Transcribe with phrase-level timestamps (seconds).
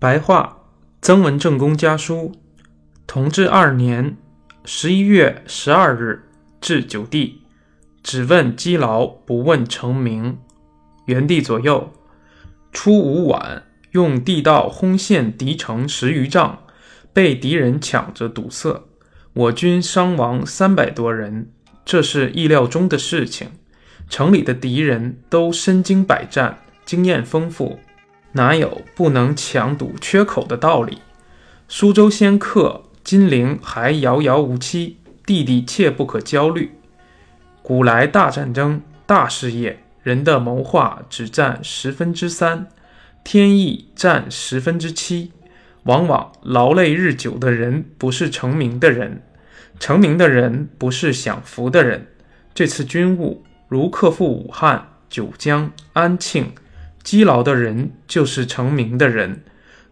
[0.00, 0.62] 白话
[1.02, 2.32] 曾文正公家书，
[3.06, 4.16] 同治二年
[4.64, 6.22] 十一月十二日，
[6.58, 7.42] 至九地，
[8.02, 10.38] 只问积劳，不问成名。
[11.04, 11.92] 元帝左右，
[12.72, 16.60] 初五晚，用地道轰陷敌城十余丈，
[17.12, 18.84] 被敌人抢着堵塞，
[19.34, 21.52] 我军伤亡三百多人，
[21.84, 23.48] 这是意料中的事情。
[24.08, 27.78] 城里的敌人都身经百战，经验丰富。
[28.32, 30.98] 哪有不能强堵缺口的道理？
[31.68, 34.98] 苏州先克，金陵还遥遥无期。
[35.26, 36.72] 弟弟切不可焦虑。
[37.62, 42.66] 古来大战争、大事业，人的谋划只占十分之三，
[43.22, 45.32] 天意占十分之七。
[45.84, 49.22] 往往劳累日久的人，不是成名的人；
[49.78, 52.06] 成名的人，不是享福的人。
[52.52, 56.52] 这次军务，如克复武汉、九江、安庆。
[57.02, 59.42] 积劳的人就是成名的人，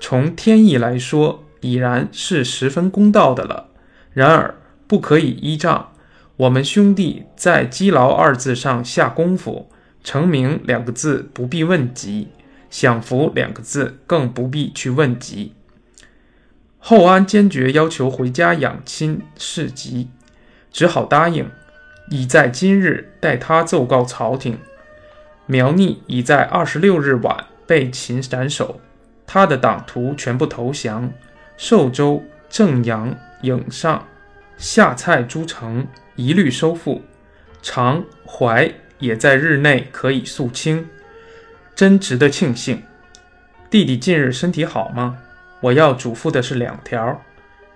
[0.00, 3.68] 从天意来说，已然是十分公道的了。
[4.12, 4.54] 然而
[4.86, 5.90] 不可以依仗。
[6.36, 9.70] 我们兄弟在“积劳”二字上下功夫
[10.02, 12.28] ，“成名”两个字不必问及
[12.70, 15.52] ，“享福”两个字更不必去问及。
[16.78, 20.08] 后安坚决要求回家养亲事急，
[20.72, 21.48] 只好答应，
[22.10, 24.58] 已在今日代他奏告朝廷。
[25.46, 28.80] 苗逆已在二十六日晚被秦斩首，
[29.26, 31.12] 他的党徒全部投降。
[31.56, 34.08] 寿州、正阳、颍上、
[34.56, 35.86] 下蔡诸城
[36.16, 37.02] 一律收复，
[37.62, 40.88] 长淮也在日内可以肃清，
[41.76, 42.82] 真值得庆幸。
[43.70, 45.18] 弟弟近日身体好吗？
[45.60, 47.22] 我要嘱咐的是两条：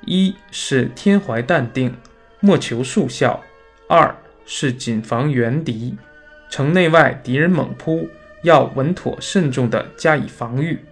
[0.04, 1.94] 一是天怀淡定，
[2.40, 3.40] 莫求速效；
[3.88, 5.96] 二是谨防援敌。
[6.48, 8.08] 城内外敌人猛扑，
[8.42, 10.84] 要稳妥慎重地加以防御。